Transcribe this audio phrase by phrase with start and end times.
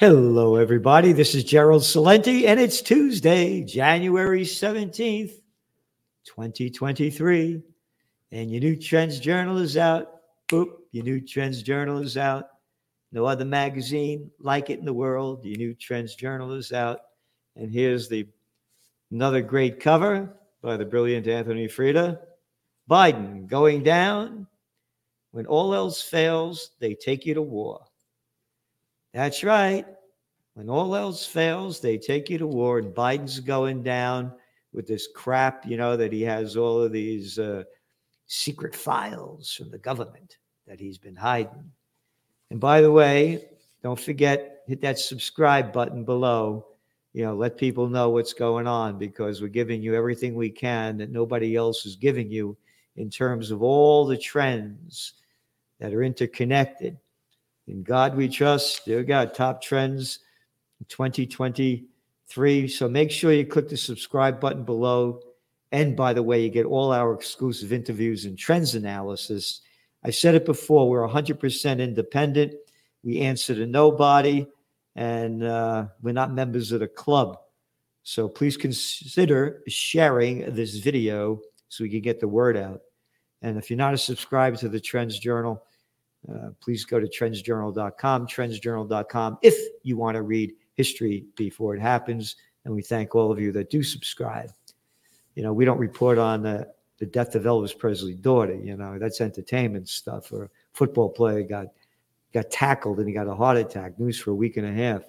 [0.00, 1.12] Hello, everybody.
[1.12, 5.32] This is Gerald Celente, and it's Tuesday, January 17th,
[6.24, 7.62] 2023.
[8.32, 10.22] And your new Trends Journal is out.
[10.48, 12.46] Boop, your new Trends Journal is out.
[13.12, 15.44] No other magazine like it in the world.
[15.44, 17.00] Your new Trends Journal is out.
[17.54, 18.26] And here's the
[19.10, 22.18] another great cover by the brilliant Anthony Freda.
[22.88, 24.46] Biden going down.
[25.32, 27.84] When all else fails, they take you to war.
[29.12, 29.86] That's right.
[30.54, 34.32] When all else fails, they take you to war, and Biden's going down
[34.72, 37.64] with this crap, you know, that he has all of these uh,
[38.26, 41.70] secret files from the government that he's been hiding.
[42.50, 43.46] And by the way,
[43.82, 46.66] don't forget, hit that subscribe button below.
[47.12, 50.98] You know, let people know what's going on because we're giving you everything we can
[50.98, 52.56] that nobody else is giving you
[52.96, 55.14] in terms of all the trends
[55.80, 56.96] that are interconnected
[57.70, 58.84] in God we trust.
[58.84, 60.18] Dear God, top trends
[60.88, 62.68] 2023.
[62.68, 65.20] So make sure you click the subscribe button below.
[65.72, 69.60] And by the way, you get all our exclusive interviews and trends analysis.
[70.04, 72.54] I said it before, we're 100% independent.
[73.04, 74.46] We answer to nobody,
[74.96, 77.38] and uh, we're not members of the club.
[78.02, 82.80] So please consider sharing this video so we can get the word out.
[83.42, 85.62] And if you're not a subscriber to the Trends Journal,
[86.28, 92.36] uh, please go to trendsjournal.com, trendsjournal.com, if you want to read history before it happens.
[92.64, 94.50] And we thank all of you that do subscribe.
[95.34, 96.68] You know, we don't report on the,
[96.98, 98.54] the death of Elvis Presley's daughter.
[98.54, 100.30] You know, that's entertainment stuff.
[100.32, 101.68] Or a football player got
[102.32, 103.98] got tackled and he got a heart attack.
[103.98, 105.02] News for a week and a half.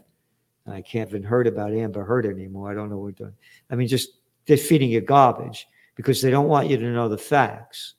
[0.67, 2.71] I can't even heard about Amber Heard anymore.
[2.71, 3.33] I don't know what doing.
[3.69, 7.17] I mean, just they're feeding you garbage because they don't want you to know the
[7.17, 7.95] facts.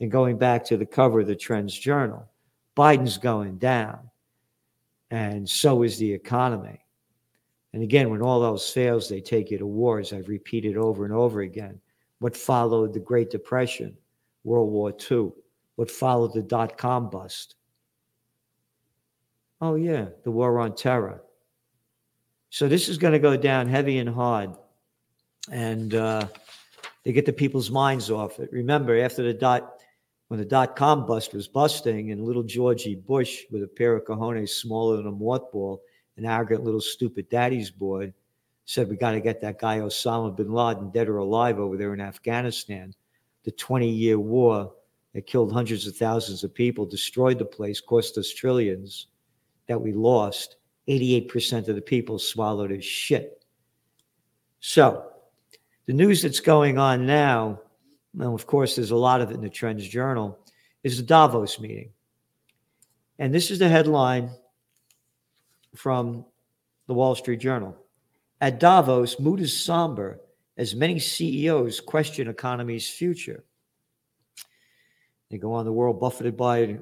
[0.00, 2.29] And going back to the cover of the Trends Journal,
[2.76, 3.98] Biden's going down,
[5.10, 6.84] and so is the economy.
[7.72, 11.04] And again, when all else fails, they take you to war, as I've repeated over
[11.04, 11.80] and over again.
[12.18, 13.96] What followed the Great Depression,
[14.44, 15.30] World War II?
[15.76, 17.54] What followed the dot com bust?
[19.60, 21.22] Oh, yeah, the war on terror.
[22.50, 24.50] So this is going to go down heavy and hard.
[25.50, 26.26] And uh,
[27.04, 28.50] they get the people's minds off it.
[28.52, 29.79] Remember, after the dot
[30.30, 34.04] when the dot com bust was busting and little Georgie Bush with a pair of
[34.04, 35.80] cojones smaller than a mothball,
[36.16, 38.12] an arrogant little stupid daddy's boy,
[38.64, 41.94] said, We got to get that guy Osama bin Laden dead or alive over there
[41.94, 42.94] in Afghanistan.
[43.42, 44.72] The 20 year war
[45.14, 49.08] that killed hundreds of thousands of people, destroyed the place, cost us trillions
[49.66, 50.58] that we lost.
[50.86, 53.44] 88% of the people swallowed as shit.
[54.60, 55.10] So,
[55.86, 57.58] the news that's going on now
[58.12, 60.38] now, of course, there's a lot of it in the Trends Journal,
[60.82, 61.90] is the Davos meeting.
[63.18, 64.30] And this is the headline
[65.76, 66.24] from
[66.86, 67.76] the Wall Street Journal.
[68.40, 70.20] At Davos, mood is somber
[70.56, 73.44] as many CEOs question economy's future.
[75.30, 76.78] They go on the world buffeted by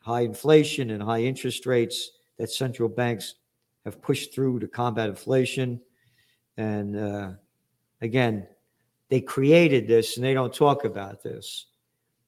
[0.00, 3.34] high inflation and high interest rates that central banks
[3.84, 5.80] have pushed through to combat inflation.
[6.56, 7.30] And uh,
[8.00, 8.48] again,
[9.12, 11.66] they created this and they don't talk about this.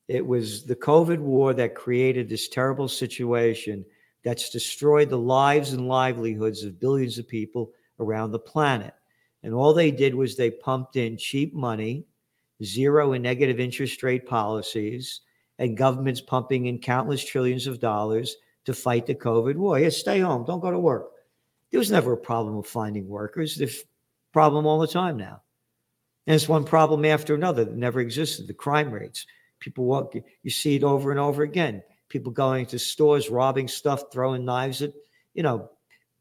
[0.06, 3.86] It was the COVID war that created this terrible situation
[4.22, 8.92] that's destroyed the lives and livelihoods of billions of people around the planet.
[9.42, 12.04] And all they did was they pumped in cheap money,
[12.62, 15.22] zero and negative interest rate policies,
[15.58, 19.78] and governments pumping in countless trillions of dollars to fight the COVID war.
[19.78, 21.12] Yeah, stay home, don't go to work.
[21.70, 23.58] There was never a problem of finding workers.
[23.62, 23.70] A
[24.34, 25.40] problem all the time now.
[26.26, 29.26] And it's one problem after another that never existed the crime rates.
[29.60, 31.82] People walk, you see it over and over again.
[32.08, 34.92] People going to stores, robbing stuff, throwing knives at,
[35.34, 35.70] you know,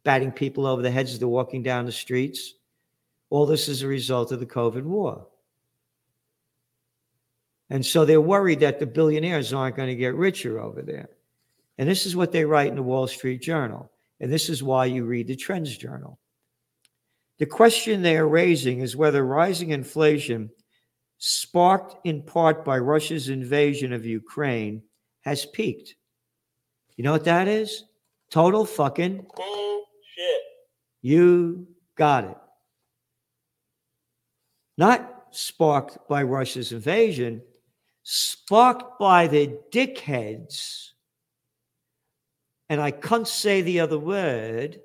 [0.04, 2.56] batting people over the heads as they're walking down the streets.
[3.30, 5.28] All this is a result of the COVID war.
[7.70, 11.10] And so they're worried that the billionaires aren't going to get richer over there.
[11.78, 13.90] And this is what they write in the Wall Street Journal.
[14.20, 16.20] And this is why you read the Trends Journal.
[17.40, 20.50] The question they are raising is whether rising inflation,
[21.18, 24.84] sparked in part by Russia's invasion of Ukraine,
[25.22, 25.96] has peaked.
[26.96, 27.86] You know what that is?
[28.30, 30.42] Total fucking bullshit.
[31.02, 32.38] You got it.
[34.78, 37.42] Not sparked by Russia's invasion,
[38.04, 40.90] sparked by the dickheads,
[42.70, 44.80] and I can't say the other word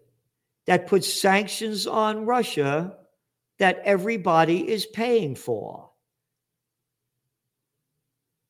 [0.68, 2.94] that puts sanctions on Russia
[3.58, 5.88] that everybody is paying for.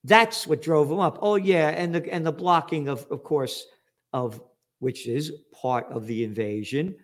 [0.03, 1.21] That's what drove them up.
[1.23, 3.65] Oh yeah, and the and the blocking of, of course,
[4.13, 4.43] of
[4.81, 6.97] which is part of the invasion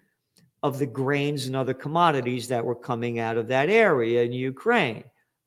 [0.65, 5.05] of the grains and other commodities that were coming out of that area in Ukraine.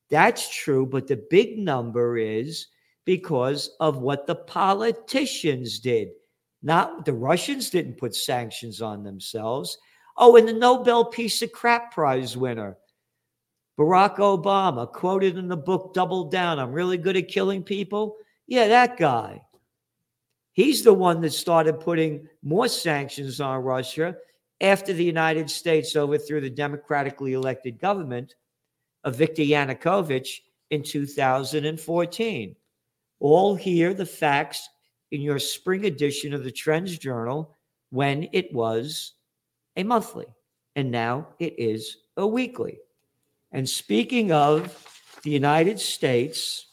[0.10, 2.68] That's true, but the big number is
[3.04, 6.12] because of what the politicians did.
[6.62, 9.78] Not the Russians didn't put sanctions on themselves.
[10.18, 12.78] Oh, and the Nobel Peace of Crap Prize winner,
[13.80, 18.16] Barack Obama, quoted in the book Double Down, I'm really good at killing people.
[18.48, 19.42] Yeah, that guy.
[20.54, 24.16] He's the one that started putting more sanctions on Russia
[24.60, 28.34] after the United States overthrew the democratically elected government
[29.04, 30.40] of Viktor Yanukovych
[30.72, 32.56] in 2014.
[33.20, 34.68] All here the facts
[35.12, 37.56] in your spring edition of the Trends Journal
[37.90, 39.14] when it was
[39.76, 40.26] a monthly,
[40.76, 42.80] and now it is a weekly.
[43.52, 44.76] And speaking of
[45.24, 46.68] the United States,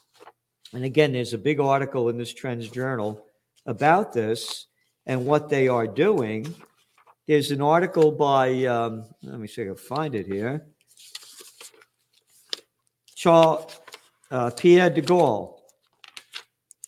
[0.73, 3.25] and again, there's a big article in this Trends Journal
[3.67, 4.67] about this
[5.07, 6.53] and what they are doing.
[7.29, 10.67] There's an article by, um, let me see if I can find it here.
[13.15, 13.81] Charles,
[14.31, 15.59] uh, Pierre de Gaulle,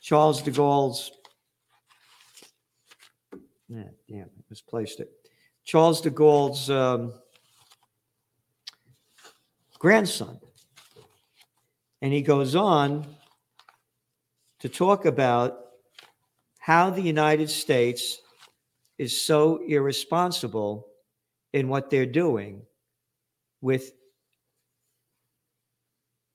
[0.00, 1.10] Charles de Gaulle's,
[3.68, 5.10] yeah, damn, I misplaced it.
[5.64, 7.12] Charles de Gaulle's um,
[9.78, 10.38] grandson.
[12.02, 13.06] And he goes on
[14.60, 15.58] to talk about
[16.58, 18.20] how the United States
[18.98, 20.86] is so irresponsible
[21.52, 22.62] in what they're doing
[23.60, 23.92] with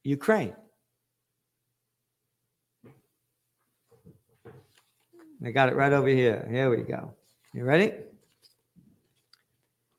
[0.04, 0.56] Ukraine.
[5.44, 6.48] I got it right over here.
[6.52, 7.16] Here we go.
[7.54, 7.92] You ready?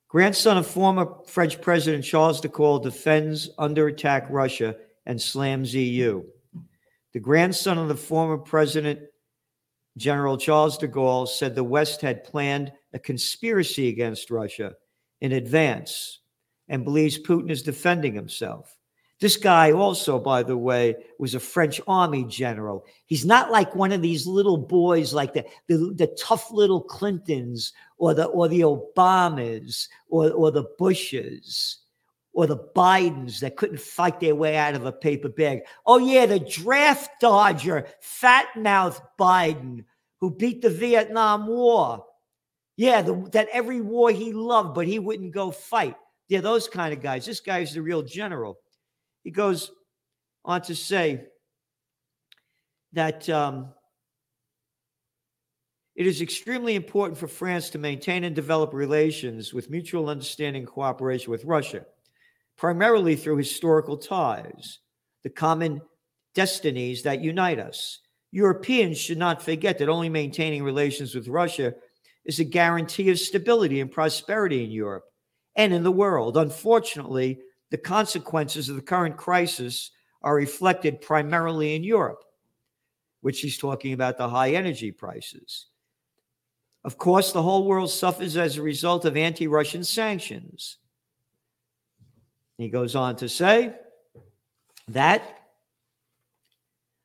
[0.08, 6.22] Grandson of former French President Charles de Gaulle defends under attack Russia and slams EU.
[7.12, 9.00] The grandson of the former President
[9.98, 14.72] General Charles de Gaulle said the West had planned a conspiracy against Russia
[15.20, 16.20] in advance
[16.68, 18.78] and believes Putin is defending himself.
[19.22, 22.84] This guy, also, by the way, was a French army general.
[23.06, 27.72] He's not like one of these little boys, like the, the, the tough little Clintons
[27.98, 31.82] or the or the Obamas or, or the Bushes
[32.32, 35.60] or the Bidens that couldn't fight their way out of a paper bag.
[35.86, 39.84] Oh, yeah, the draft dodger, fat mouth Biden,
[40.18, 42.04] who beat the Vietnam War.
[42.76, 45.94] Yeah, the, that every war he loved, but he wouldn't go fight.
[46.26, 47.24] Yeah, those kind of guys.
[47.24, 48.58] This guy's the real general.
[49.24, 49.70] He goes
[50.44, 51.24] on to say
[52.92, 53.72] that um,
[55.94, 60.68] it is extremely important for France to maintain and develop relations with mutual understanding and
[60.70, 61.84] cooperation with Russia
[62.56, 64.78] primarily through historical ties,
[65.22, 65.80] the common
[66.34, 67.98] destinies that unite us.
[68.30, 71.74] Europeans should not forget that only maintaining relations with Russia
[72.24, 75.04] is a guarantee of stability and prosperity in Europe
[75.56, 76.36] and in the world.
[76.36, 77.38] Unfortunately,
[77.72, 82.22] the consequences of the current crisis are reflected primarily in Europe,
[83.22, 85.68] which he's talking about the high energy prices.
[86.84, 90.76] Of course, the whole world suffers as a result of anti Russian sanctions.
[92.58, 93.74] He goes on to say
[94.88, 95.22] that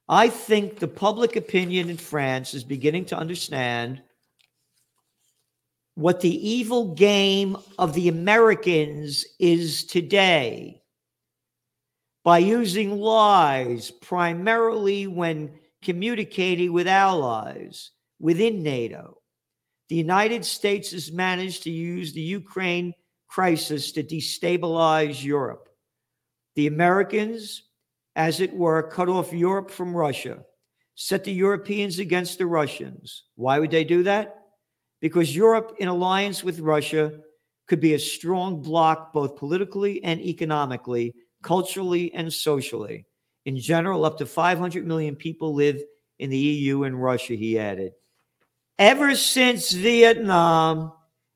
[0.10, 4.02] I think the public opinion in France is beginning to understand
[5.98, 10.80] what the evil game of the Americans is today
[12.24, 17.90] by using lies primarily when communicating with allies
[18.20, 19.18] within NATO.
[19.90, 22.94] The United States has managed to use the Ukraine
[23.28, 25.68] crisis to destabilize Europe.
[26.54, 27.64] The Americans,
[28.16, 30.44] as it were, cut off Europe from Russia,
[30.94, 33.24] set the Europeans against the Russians.
[33.34, 34.37] Why would they do that?
[35.00, 37.20] Because Europe, in alliance with Russia,
[37.68, 41.14] could be a strong bloc both politically and economically,
[41.44, 43.06] culturally and socially.
[43.46, 45.82] In general, up to 500 million people live
[46.20, 47.94] in the EU and Russia, he added.
[48.80, 50.94] Ever since Vietnam,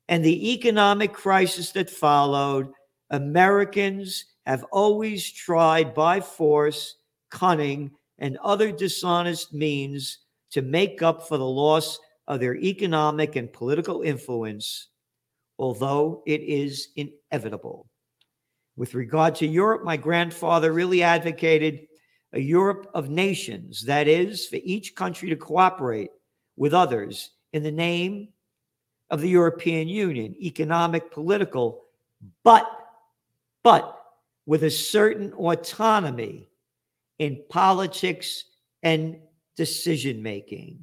[0.08, 2.70] and the economic crisis that followed,
[3.08, 6.96] Americans have always tried by force,
[7.30, 10.18] cunning, and other dishonest means
[10.50, 11.98] to make up for the loss
[12.32, 14.88] of their economic and political influence,
[15.58, 17.88] although it is inevitable.
[18.76, 21.86] With regard to Europe, my grandfather really advocated
[22.32, 26.10] a Europe of nations, that is, for each country to cooperate
[26.56, 28.28] with others in the name
[29.10, 31.82] of the European Union, economic, political,
[32.44, 32.66] but,
[33.62, 33.98] but
[34.46, 36.48] with a certain autonomy
[37.18, 38.44] in politics
[38.82, 39.18] and
[39.54, 40.78] decision making.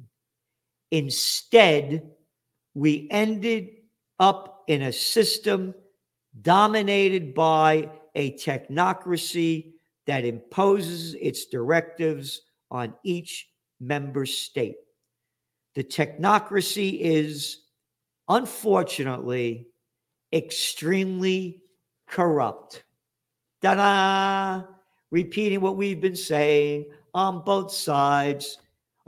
[0.90, 2.10] Instead,
[2.74, 3.68] we ended
[4.18, 5.74] up in a system
[6.42, 9.72] dominated by a technocracy
[10.06, 13.48] that imposes its directives on each
[13.80, 14.76] member state.
[15.74, 17.62] The technocracy is,
[18.28, 19.68] unfortunately,
[20.32, 21.62] extremely
[22.08, 22.84] corrupt.
[23.62, 24.66] Ta da!
[25.10, 28.58] Repeating what we've been saying on both sides.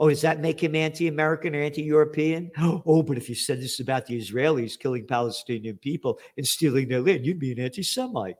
[0.03, 2.51] Oh, does that make him anti American or anti European?
[2.85, 6.99] Oh, but if you said this about the Israelis killing Palestinian people and stealing their
[6.99, 8.35] land, you'd be an anti Semite.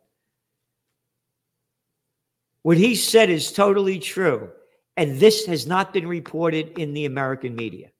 [2.63, 4.49] What he said is totally true.
[4.97, 7.91] And this has not been reported in the American media,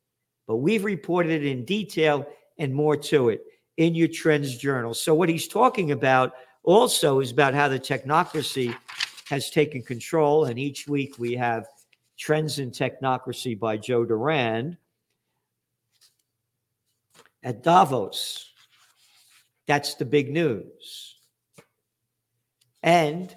[0.45, 2.27] but we've reported it in detail
[2.57, 3.45] and more to it
[3.77, 4.93] in your Trends Journal.
[4.93, 8.75] So, what he's talking about also is about how the technocracy
[9.29, 10.43] has taken control.
[10.43, 11.65] And each week we have
[12.17, 14.77] Trends in Technocracy by Joe Durand
[17.43, 18.51] at Davos.
[19.67, 21.15] That's the big news.
[22.81, 23.33] And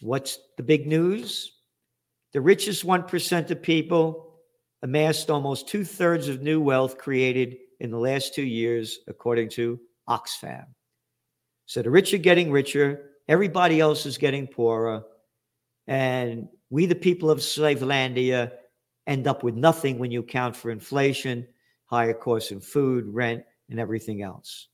[0.00, 1.52] what's the big news?
[2.32, 4.40] The richest 1% of people
[4.82, 9.80] amassed almost two thirds of new wealth created in the last two years, according to
[10.08, 10.66] Oxfam.
[11.66, 15.02] So the rich are getting richer, everybody else is getting poorer,
[15.86, 18.52] and we, the people of Slavelandia,
[19.06, 21.46] end up with nothing when you account for inflation,
[21.86, 24.68] higher costs in food, rent, and everything else.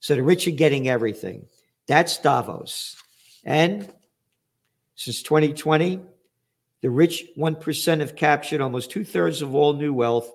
[0.00, 1.46] So the rich are getting everything.
[1.86, 2.96] That's Davos.
[3.44, 3.92] And
[4.94, 6.00] since 2020,
[6.82, 10.30] the rich 1% have captured almost two thirds of all new wealth,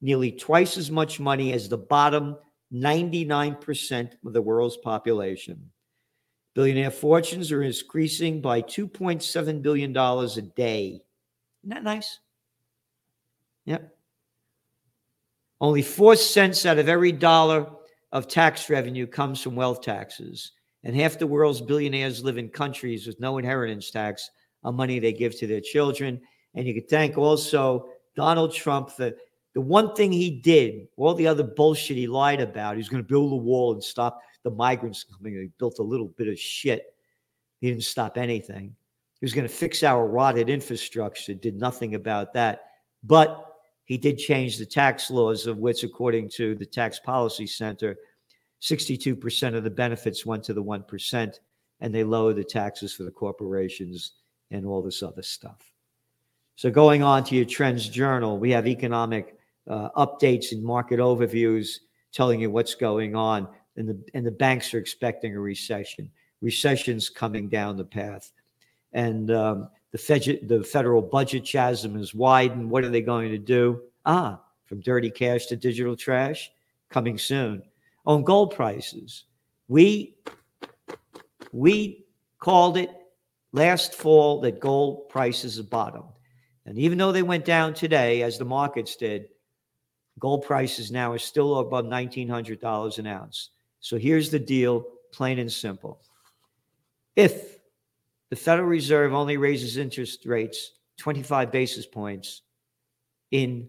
[0.00, 2.36] nearly twice as much money as the bottom
[2.72, 5.70] 99% of the world's population.
[6.56, 11.02] Billionaire fortunes are increasing by $2.7 billion a day.
[11.62, 12.18] Isn't that nice?
[13.66, 13.94] Yep.
[15.60, 17.66] Only four cents out of every dollar
[18.10, 20.52] of tax revenue comes from wealth taxes.
[20.82, 24.30] And half the world's billionaires live in countries with no inheritance tax
[24.64, 26.22] on money they give to their children.
[26.54, 29.14] And you could thank also Donald Trump the
[29.52, 33.08] the one thing he did, all the other bullshit he lied about, he's going to
[33.08, 35.34] build a wall and stop the migrants coming.
[35.34, 36.94] He built a little bit of shit.
[37.60, 38.76] He didn't stop anything.
[39.20, 42.60] He was going to fix our rotted infrastructure, did nothing about that.
[43.02, 43.44] But
[43.86, 47.96] he did change the tax laws, of which, according to the Tax Policy Center,
[48.62, 51.40] 62% of the benefits went to the 1%,
[51.80, 54.12] and they lowered the taxes for the corporations
[54.52, 55.72] and all this other stuff.
[56.54, 59.36] So, going on to your Trends Journal, we have economic
[59.68, 61.78] uh, updates and market overviews
[62.12, 63.48] telling you what's going on.
[63.76, 66.10] And the, and the banks are expecting a recession.
[66.40, 68.32] Recession's coming down the path.
[68.92, 72.70] And um, the, fed, the federal budget chasm is widened.
[72.70, 73.82] What are they going to do?
[74.04, 76.50] Ah, from dirty cash to digital trash,
[76.88, 77.62] coming soon.
[78.06, 79.24] On gold prices,
[79.68, 80.16] we
[81.52, 82.06] we
[82.38, 82.90] called it
[83.52, 86.04] last fall that gold prices have bottomed.
[86.66, 89.28] And even though they went down today, as the markets did,
[90.18, 93.50] Gold prices now are still above $1,900 an ounce.
[93.86, 96.00] So here's the deal, plain and simple.
[97.14, 97.58] If
[98.30, 102.42] the Federal Reserve only raises interest rates 25 basis points
[103.30, 103.68] in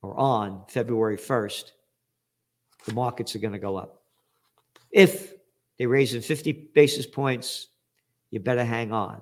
[0.00, 1.72] or on February 1st,
[2.86, 4.04] the markets are going to go up.
[4.92, 5.32] If
[5.76, 7.66] they raise it 50 basis points,
[8.30, 9.20] you better hang on.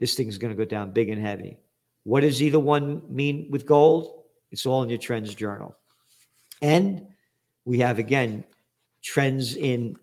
[0.00, 1.56] This thing's going to go down big and heavy.
[2.02, 4.24] What does either one mean with gold?
[4.50, 5.76] It's all in your trends journal.
[6.60, 7.07] And
[7.68, 8.42] we have again
[9.02, 9.94] trends in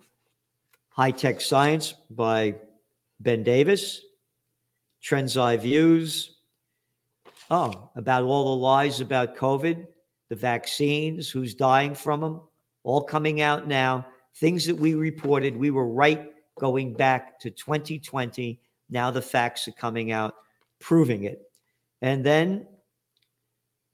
[0.89, 2.53] high tech science by
[3.19, 4.01] Ben Davis,
[5.01, 6.35] Trends I Views.
[7.49, 9.87] Oh, about all the lies about COVID,
[10.29, 12.41] the vaccines, who's dying from them,
[12.83, 14.05] all coming out now.
[14.35, 18.59] Things that we reported, we were right going back to 2020.
[18.91, 20.35] Now the facts are coming out
[20.79, 21.41] proving it.
[22.03, 22.67] And then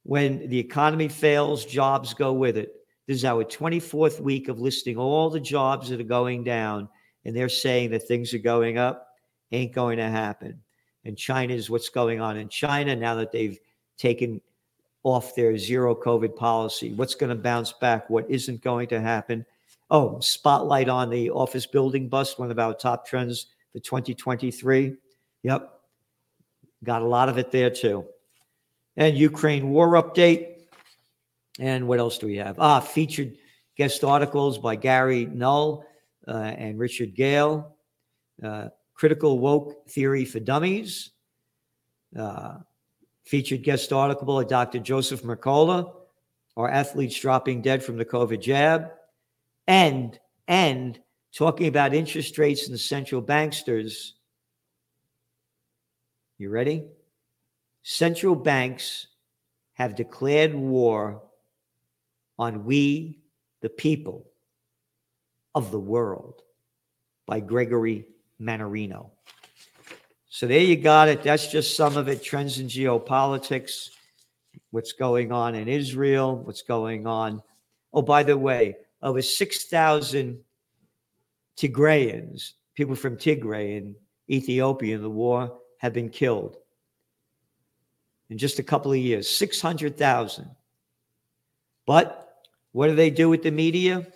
[0.04, 2.76] when the economy fails, jobs go with it.
[3.08, 6.88] This is our 24th week of listing all the jobs that are going down,
[7.26, 9.08] and they're saying that things are going up.
[9.52, 10.62] Ain't going to happen.
[11.04, 13.60] And China is what's going on in China now that they've
[13.98, 14.40] taken
[15.04, 16.94] off their zero COVID policy.
[16.94, 18.10] What's going to bounce back?
[18.10, 19.46] What isn't going to happen?
[19.90, 24.96] Oh, spotlight on the office building bust, one of our top trends for 2023.
[25.44, 25.80] Yep.
[26.84, 28.06] Got a lot of it there too
[28.98, 30.61] and Ukraine war update.
[31.62, 32.58] And what else do we have?
[32.58, 33.38] Ah, featured
[33.78, 35.86] guest articles by Gary Null
[36.28, 37.76] uh, and Richard Gale.
[38.44, 41.12] Uh, critical woke theory for dummies.
[42.18, 42.58] Uh,
[43.26, 44.80] featured guest article by Dr.
[44.80, 45.94] Joseph Mercola.
[46.58, 48.90] Are athletes dropping dead from the COVID jab?
[49.68, 51.00] And, and
[51.32, 54.14] talking about interest rates and central banksters.
[56.40, 56.88] You ready?
[57.84, 59.06] Central banks
[59.74, 61.22] have declared war
[62.42, 63.20] on we,
[63.62, 64.26] the people
[65.54, 66.42] of the world,
[67.28, 68.08] by Gregory
[68.42, 69.12] Mannarino.
[70.28, 71.22] So there you got it.
[71.22, 72.24] That's just some of it.
[72.24, 73.92] Trends in geopolitics,
[74.72, 77.44] what's going on in Israel, what's going on.
[77.94, 80.40] Oh, by the way, over 6,000
[81.58, 83.96] Tigrayans, people from Tigray in
[84.28, 86.58] Ethiopia in the war, have been killed
[88.32, 90.50] in just a couple of years 600,000.
[91.86, 92.21] But
[92.72, 94.08] what do they do with the media?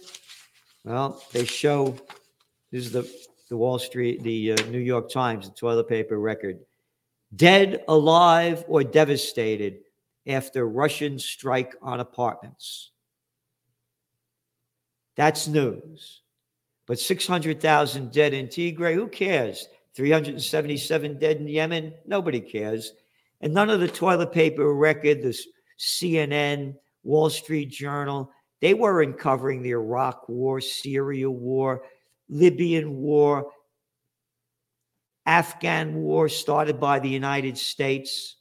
[0.84, 1.96] Well, they show
[2.72, 3.10] this is the,
[3.50, 6.60] the Wall Street, the uh, New York Times, the toilet paper record
[7.36, 9.80] dead, alive, or devastated
[10.28, 12.92] after Russian strike on apartments.
[15.16, 16.22] That's news.
[16.88, 19.68] But 600,000 dead in Tigray, who cares?
[19.96, 22.94] 377 dead in Yemen, nobody cares.
[23.42, 25.38] And none of the toilet paper record, the
[25.80, 28.32] CNN, Wall Street Journal,
[28.62, 31.84] they weren't covering the Iraq War, Syria War,
[32.30, 33.52] Libyan War,
[35.26, 38.38] Afghan War started by the United States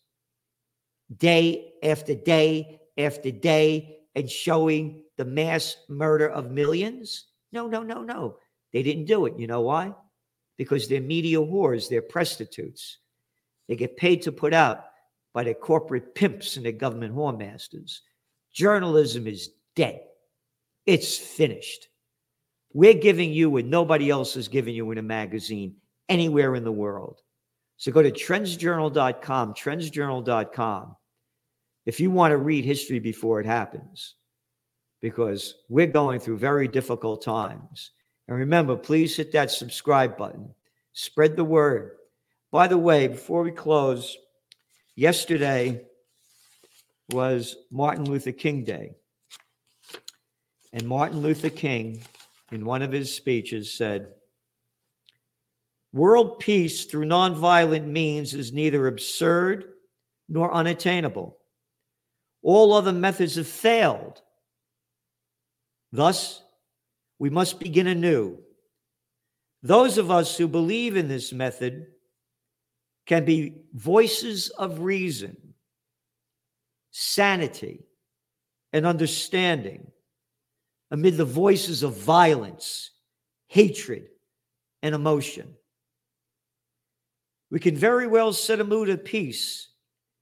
[1.16, 7.26] day after day after day and showing the mass murder of millions?
[7.52, 8.37] No, no, no, no.
[8.73, 9.38] They didn't do it.
[9.38, 9.92] You know why?
[10.56, 12.99] Because they're media whores, they're prostitutes.
[13.68, 14.85] They get paid to put out
[15.33, 18.00] by their corporate pimps and their government whoremasters.
[18.52, 20.00] Journalism is dead.
[20.87, 21.88] It's finished.
[22.73, 25.76] We're giving you what nobody else is giving you in a magazine
[26.09, 27.21] anywhere in the world.
[27.76, 30.97] So go to trendsjournal.com, trendsjournal.com,
[31.87, 34.15] if you want to read history before it happens,
[35.00, 37.91] because we're going through very difficult times.
[38.26, 40.54] And remember, please hit that subscribe button,
[40.93, 41.93] spread the word.
[42.50, 44.17] By the way, before we close,
[44.97, 45.82] yesterday
[47.10, 48.93] was Martin Luther King Day.
[50.75, 52.02] And Martin Luther King,
[52.50, 54.08] in one of his speeches, said,
[55.93, 59.67] World peace through nonviolent means is neither absurd
[60.28, 61.39] nor unattainable.
[62.43, 64.21] All other methods have failed.
[65.93, 66.43] Thus,
[67.21, 68.41] we must begin anew.
[69.63, 71.87] Those of us who believe in this method
[73.06, 75.37] can be voices of reason,
[76.91, 77.84] sanity,
[78.73, 79.93] and understanding
[80.95, 82.93] amid the voices of violence,
[83.49, 84.07] hatred,
[84.80, 85.52] and emotion.
[87.50, 89.71] We can very well set a mood of peace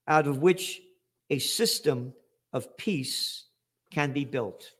[0.08, 0.80] out of which
[1.28, 2.14] a system
[2.54, 3.48] of peace
[3.90, 4.70] can be built.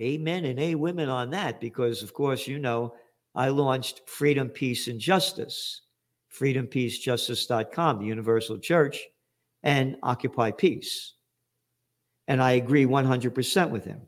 [0.00, 2.94] Amen and a women on that, because of course, you know,
[3.34, 5.82] I launched Freedom, Peace, and Justice,
[6.34, 8.98] freedompeacejustice.com, the Universal Church,
[9.62, 11.12] and Occupy Peace.
[12.26, 14.00] And I agree 100% with him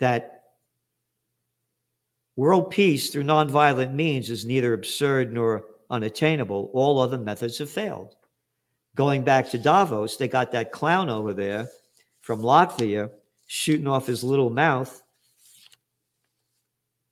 [0.00, 0.42] that
[2.36, 6.70] world peace through nonviolent means is neither absurd nor unattainable.
[6.72, 8.14] All other methods have failed.
[8.96, 11.68] Going back to Davos, they got that clown over there
[12.22, 13.10] from Latvia
[13.46, 15.02] shooting off his little mouth,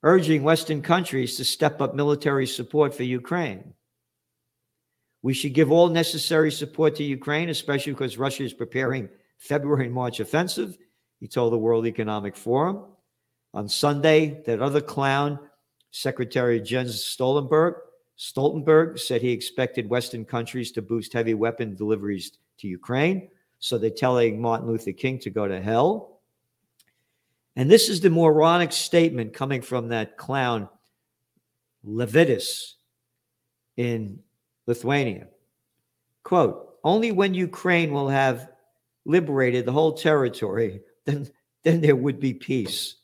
[0.03, 3.75] urging Western countries to step up military support for Ukraine.
[5.23, 9.95] We should give all necessary support to Ukraine, especially because Russia is preparing February and
[9.95, 10.77] March offensive
[11.23, 12.83] he told the World Economic Forum.
[13.55, 15.39] On Sunday, that other clown,
[15.93, 17.75] Secretary Jens Stoltenberg,
[18.19, 23.29] Stoltenberg said he expected Western countries to boost heavy weapon deliveries to Ukraine.
[23.61, 26.19] So they're telling Martin Luther King to go to hell.
[27.55, 30.69] And this is the moronic statement coming from that clown,
[31.87, 32.73] Levitas,
[33.77, 34.19] in
[34.67, 35.29] Lithuania.
[36.25, 38.49] Quote, only when Ukraine will have
[39.05, 41.31] liberated the whole territory then,
[41.63, 42.97] then there would be peace.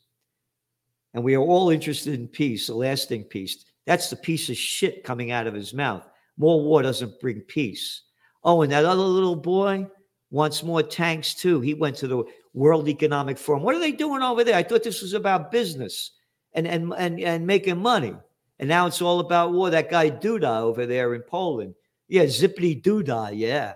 [1.13, 3.65] And we are all interested in peace, a lasting peace.
[3.85, 6.07] That's the piece of shit coming out of his mouth.
[6.37, 8.03] More war doesn't bring peace.
[8.43, 9.87] Oh, and that other little boy
[10.31, 11.59] wants more tanks too.
[11.61, 13.63] He went to the World Economic Forum.
[13.63, 14.55] What are they doing over there?
[14.55, 16.11] I thought this was about business
[16.53, 18.15] and and and, and making money.
[18.59, 19.69] And now it's all about war.
[19.69, 21.75] That guy Duda over there in Poland.
[22.07, 23.31] Yeah, zippity Duda.
[23.33, 23.73] Yeah.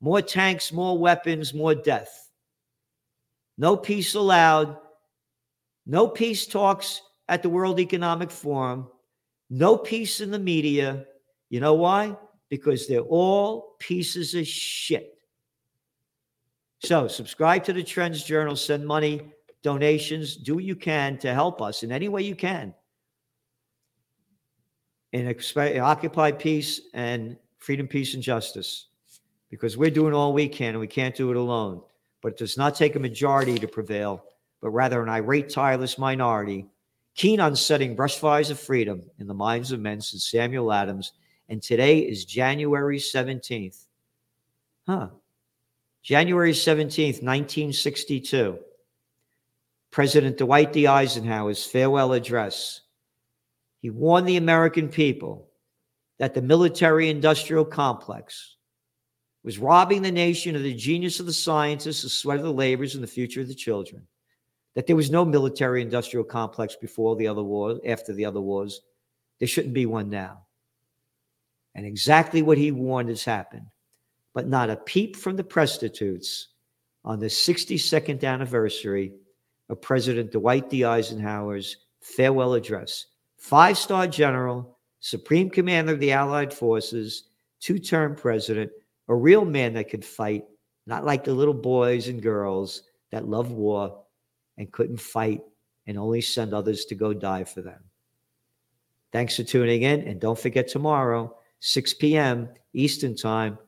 [0.00, 2.30] More tanks, more weapons, more death.
[3.58, 4.76] No peace allowed.
[5.86, 8.88] No peace talks at the World Economic Forum.
[9.50, 11.04] No peace in the media.
[11.50, 12.16] You know why?
[12.48, 15.18] Because they're all pieces of shit.
[16.84, 20.36] So, subscribe to the Trends Journal, send money donations.
[20.36, 22.74] Do what you can to help us in any way you can
[25.12, 28.88] in expe- Occupy Peace and Freedom, Peace, and Justice
[29.50, 31.82] because we're doing all we can and we can't do it alone.
[32.22, 34.24] But it does not take a majority to prevail,
[34.60, 36.66] but rather an irate, tireless minority,
[37.14, 41.12] keen on setting brushfires of freedom in the minds of men since Samuel Adams.
[41.48, 43.86] And today is January 17th.
[44.86, 45.08] Huh.
[46.02, 48.58] January 17th, 1962.
[49.90, 50.86] President Dwight D.
[50.86, 52.80] Eisenhower's farewell address.
[53.80, 55.48] He warned the American people
[56.18, 58.56] that the military industrial complex
[59.44, 62.94] was robbing the nation of the genius of the scientists, the sweat of the labors,
[62.94, 64.06] and the future of the children.
[64.74, 68.80] That there was no military industrial complex before the other wars, after the other wars.
[69.38, 70.42] There shouldn't be one now.
[71.74, 73.66] And exactly what he warned has happened.
[74.34, 76.48] But not a peep from the prostitutes
[77.04, 79.12] on the 62nd anniversary
[79.68, 80.84] of President Dwight D.
[80.84, 83.06] Eisenhower's farewell address.
[83.36, 87.24] Five star general, supreme commander of the Allied forces,
[87.60, 88.70] two term president,
[89.08, 90.44] a real man that could fight,
[90.86, 94.02] not like the little boys and girls that love war
[94.58, 95.42] and couldn't fight
[95.86, 97.82] and only send others to go die for them.
[99.12, 100.00] Thanks for tuning in.
[100.02, 102.48] And don't forget tomorrow, 6 p.m.
[102.72, 103.58] Eastern Time,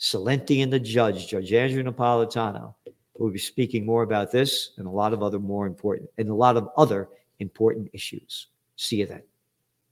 [0.00, 2.74] Celente and the Judge, Judge Andrew Napolitano,
[3.16, 6.34] will be speaking more about this and a lot of other more important and a
[6.34, 7.08] lot of other
[7.38, 8.48] important issues.
[8.76, 9.22] See you then.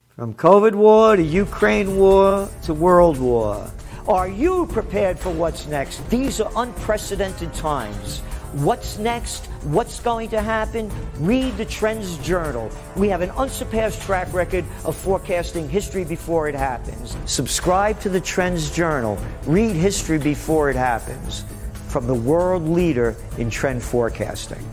[0.09, 3.71] From COVID war to Ukraine war to world war.
[4.07, 6.09] Are you prepared for what's next?
[6.09, 8.19] These are unprecedented times.
[8.53, 9.45] What's next?
[9.63, 10.91] What's going to happen?
[11.19, 12.71] Read the Trends Journal.
[12.95, 17.15] We have an unsurpassed track record of forecasting history before it happens.
[17.25, 19.19] Subscribe to the Trends Journal.
[19.45, 21.45] Read history before it happens
[21.87, 24.65] from the world leader in trend forecasting.